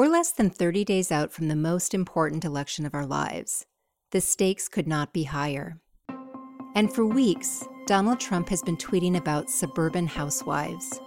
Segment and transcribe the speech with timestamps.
[0.00, 3.66] We're less than 30 days out from the most important election of our lives.
[4.12, 5.76] The stakes could not be higher.
[6.74, 10.98] And for weeks, Donald Trump has been tweeting about suburban housewives.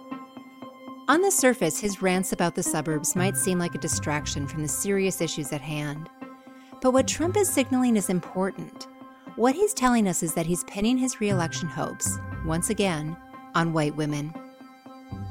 [1.08, 4.68] On the surface, his rants about the suburbs might seem like a distraction from the
[4.68, 6.08] serious issues at hand.
[6.80, 8.86] But what Trump is signaling is important.
[9.34, 12.16] What he's telling us is that he's pinning his reelection hopes,
[12.46, 13.16] once again,
[13.56, 14.32] on white women.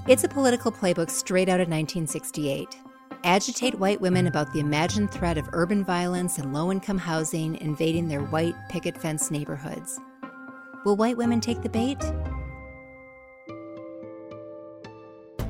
[0.06, 2.76] It's a political playbook straight out of 1968
[3.24, 8.08] agitate white women about the imagined threat of urban violence and low income housing invading
[8.08, 10.00] their white picket fence neighborhoods.
[10.86, 12.00] Will white women take the bait?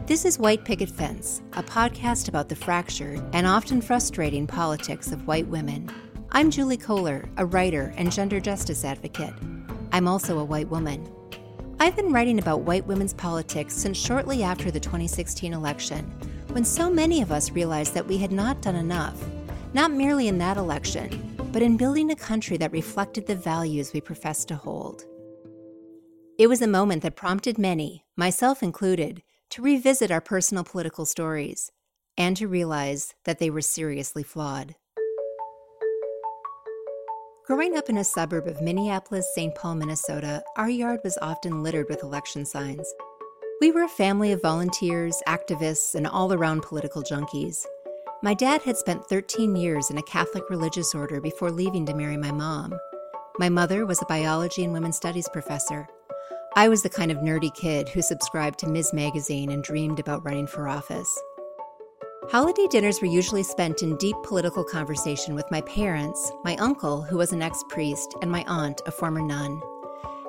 [0.05, 5.25] This is White Picket Fence, a podcast about the fractured and often frustrating politics of
[5.25, 5.89] white women.
[6.31, 9.33] I'm Julie Kohler, a writer and gender justice advocate.
[9.91, 11.09] I'm also a white woman.
[11.80, 16.11] I've been writing about white women's politics since shortly after the 2016 election
[16.53, 19.20] when so many of us realized that we had not done enough,
[19.73, 24.00] not merely in that election, but in building a country that reflected the values we
[24.00, 25.03] profess to hold.
[26.38, 31.72] It was a moment that prompted many, myself included, to revisit our personal political stories
[32.17, 34.75] and to realize that they were seriously flawed.
[37.47, 39.53] Growing up in a suburb of Minneapolis, St.
[39.55, 42.88] Paul, Minnesota, our yard was often littered with election signs.
[43.64, 47.66] We were a family of volunteers, activists, and all around political junkies.
[48.22, 52.17] My dad had spent 13 years in a Catholic religious order before leaving to marry
[52.17, 52.78] my mom.
[53.39, 55.88] My mother was a biology and women's studies professor.
[56.58, 58.92] I was the kind of nerdy kid who subscribed to Ms.
[58.92, 61.17] Magazine and dreamed about running for office.
[62.30, 67.16] Holiday dinners were usually spent in deep political conversation with my parents, my uncle, who
[67.16, 69.61] was an ex priest, and my aunt, a former nun.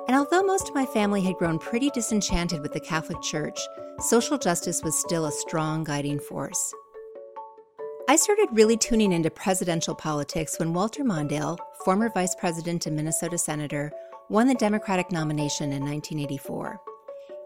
[0.07, 3.59] And although most of my family had grown pretty disenchanted with the Catholic Church,
[3.99, 6.73] social justice was still a strong guiding force.
[8.07, 13.37] I started really tuning into presidential politics when Walter Mondale, former vice president and Minnesota
[13.37, 13.91] senator,
[14.29, 16.79] won the Democratic nomination in 1984.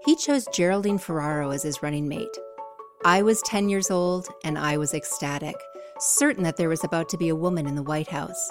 [0.05, 2.27] He chose Geraldine Ferraro as his running mate.
[3.05, 5.55] I was 10 years old and I was ecstatic,
[5.97, 8.49] certain that there was about to be a woman in the White House.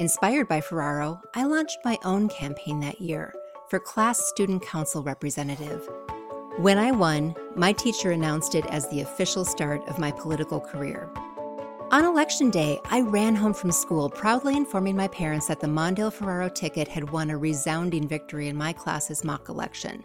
[0.00, 3.34] Inspired by Ferraro, I launched my own campaign that year
[3.68, 5.86] for Class Student Council Representative.
[6.56, 11.10] When I won, my teacher announced it as the official start of my political career.
[11.90, 16.12] On election day, I ran home from school proudly informing my parents that the Mondale
[16.12, 20.02] Ferraro ticket had won a resounding victory in my class's mock election.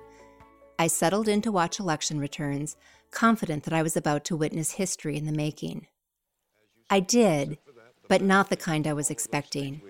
[0.77, 2.75] I settled in to watch election returns,
[3.11, 5.87] confident that I was about to witness history in the making.
[6.89, 7.57] I did,
[8.07, 9.81] but not the kind I was expecting.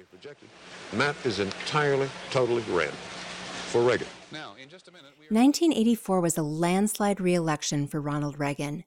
[0.91, 4.07] The map is entirely, totally red for Reagan.
[4.31, 8.83] Now, in just 1984 was a landslide re-election for Ronald Reagan.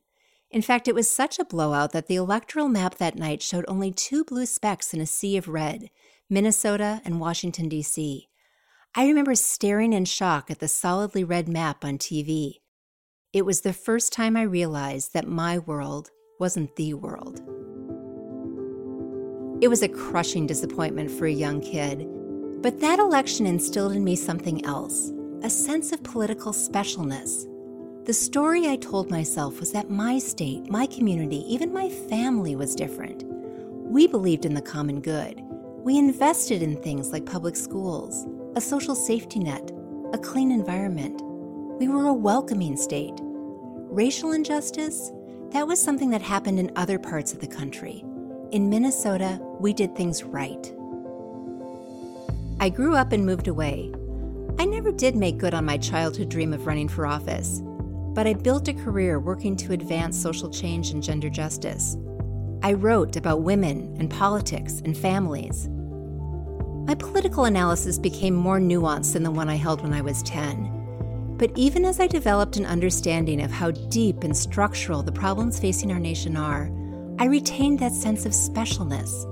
[0.51, 3.93] In fact, it was such a blowout that the electoral map that night showed only
[3.93, 5.91] two blue specks in a sea of red
[6.29, 8.29] Minnesota and Washington, D.C.
[8.95, 12.61] I remember staring in shock at the solidly red map on TV.
[13.33, 17.60] It was the first time I realized that my world wasn't the world.
[19.61, 22.09] It was a crushing disappointment for a young kid.
[22.63, 25.13] But that election instilled in me something else
[25.43, 27.47] a sense of political specialness.
[28.05, 32.75] The story I told myself was that my state, my community, even my family was
[32.75, 33.25] different.
[33.25, 35.41] We believed in the common good.
[35.83, 39.71] We invested in things like public schools, a social safety net,
[40.13, 41.23] a clean environment.
[41.79, 43.19] We were a welcoming state.
[43.19, 45.11] Racial injustice?
[45.53, 48.05] That was something that happened in other parts of the country.
[48.53, 50.73] In Minnesota, we did things right.
[52.61, 53.93] I grew up and moved away.
[54.59, 57.61] I never did make good on my childhood dream of running for office,
[58.15, 61.97] but I built a career working to advance social change and gender justice.
[62.63, 65.69] I wrote about women and politics and families.
[66.87, 71.37] My political analysis became more nuanced than the one I held when I was 10.
[71.37, 75.93] But even as I developed an understanding of how deep and structural the problems facing
[75.93, 76.71] our nation are,
[77.19, 79.30] I retained that sense of specialness.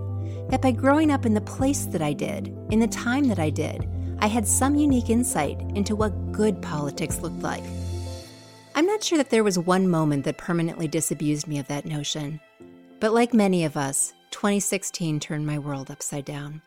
[0.48, 3.50] That by growing up in the place that I did, in the time that I
[3.50, 3.88] did,
[4.20, 7.62] I had some unique insight into what good politics looked like.
[8.74, 12.40] I'm not sure that there was one moment that permanently disabused me of that notion.
[13.00, 16.62] But like many of us, 2016 turned my world upside down.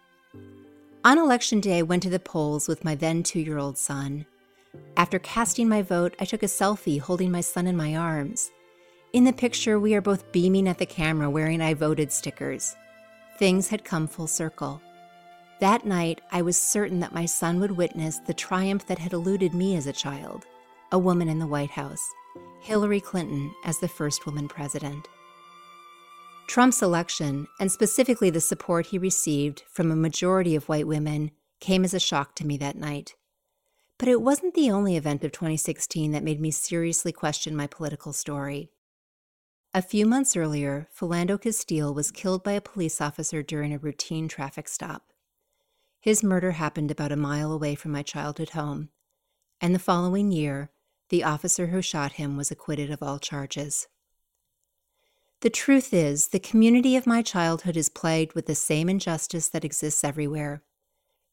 [1.04, 4.26] On election day, I went to the polls with my then two year old son.
[4.96, 8.52] After casting my vote, I took a selfie holding my son in my arms.
[9.12, 12.76] In the picture, we are both beaming at the camera wearing I voted stickers.
[13.42, 14.80] Things had come full circle.
[15.62, 19.56] That night, I was certain that my son would witness the triumph that had eluded
[19.56, 20.46] me as a child
[20.92, 22.08] a woman in the White House,
[22.62, 25.08] Hillary Clinton as the first woman president.
[26.46, 31.84] Trump's election, and specifically the support he received from a majority of white women, came
[31.84, 33.16] as a shock to me that night.
[33.98, 38.14] But it wasn't the only event of 2016 that made me seriously question my political
[38.14, 38.70] story.
[39.74, 44.28] A few months earlier, Philando Castile was killed by a police officer during a routine
[44.28, 45.14] traffic stop.
[46.02, 48.90] His murder happened about a mile away from my childhood home,
[49.62, 50.72] and the following year,
[51.08, 53.88] the officer who shot him was acquitted of all charges.
[55.40, 59.64] The truth is, the community of my childhood is plagued with the same injustice that
[59.64, 60.64] exists everywhere.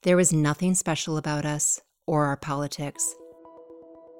[0.02, 3.16] There was nothing special about us or our politics.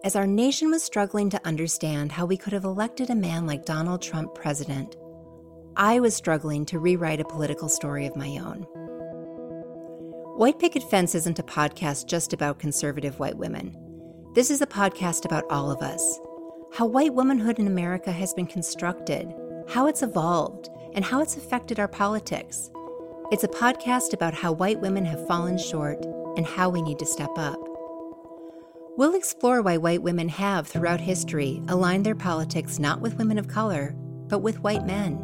[0.04, 3.64] As our nation was struggling to understand how we could have elected a man like
[3.64, 4.96] Donald Trump president,
[5.76, 8.66] I was struggling to rewrite a political story of my own.
[10.36, 13.76] White Picket Fence isn't a podcast just about conservative white women.
[14.34, 16.20] This is a podcast about all of us
[16.74, 19.32] how white womanhood in America has been constructed
[19.68, 22.70] how it's evolved, and how it's affected our politics.
[23.30, 26.02] It's a podcast about how white women have fallen short
[26.36, 27.67] and how we need to step up.
[28.98, 33.46] We'll explore why white women have, throughout history, aligned their politics not with women of
[33.46, 33.94] color,
[34.26, 35.14] but with white men.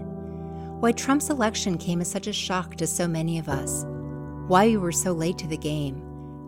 [0.79, 3.85] Why Trump's election came as such a shock to so many of us.
[4.47, 5.97] Why we were so late to the game.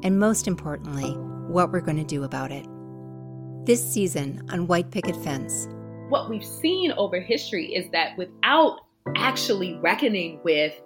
[0.04, 1.10] And most importantly,
[1.50, 2.64] what we're going to do about it.
[3.66, 5.66] This season on White Picket Fence,
[6.08, 8.82] what we've seen over history is that without
[9.16, 10.80] actually reckoning with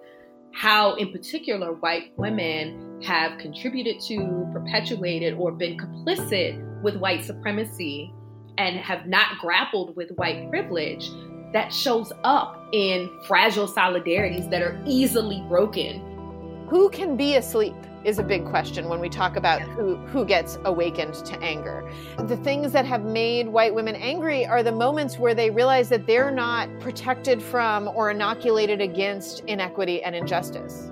[0.55, 8.13] how, in particular, white women have contributed to, perpetuated, or been complicit with white supremacy
[8.57, 11.09] and have not grappled with white privilege,
[11.53, 16.65] that shows up in fragile solidarities that are easily broken.
[16.69, 17.75] Who can be asleep?
[18.03, 21.89] is a big question when we talk about who, who gets awakened to anger.
[22.17, 26.07] The things that have made white women angry are the moments where they realize that
[26.07, 30.91] they're not protected from or inoculated against inequity and injustice.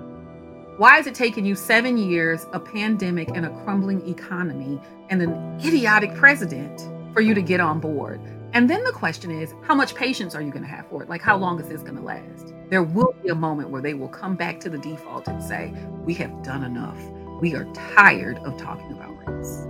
[0.80, 4.80] Why is it taking you seven years, a pandemic, and a crumbling economy,
[5.10, 6.80] and an idiotic president
[7.12, 8.18] for you to get on board?
[8.54, 11.10] And then the question is, how much patience are you going to have for it?
[11.10, 12.54] Like, how long is this going to last?
[12.70, 15.74] There will be a moment where they will come back to the default and say,
[16.02, 16.98] we have done enough.
[17.42, 19.66] We are tired of talking about race.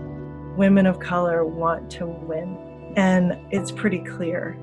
[0.57, 2.57] Women of color want to win.
[2.97, 4.57] And it's pretty clear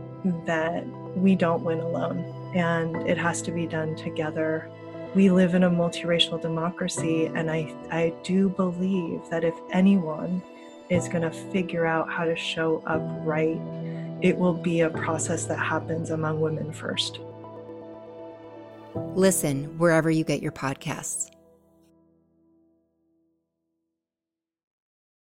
[0.46, 2.20] that we don't win alone,
[2.56, 4.72] and it has to be done together.
[5.18, 10.44] We live in a multiracial democracy, and I, I do believe that if anyone
[10.92, 13.60] is going to figure out how to show up right
[14.22, 17.20] it will be a process that happens among women first.
[19.16, 21.32] Listen wherever you get your podcasts.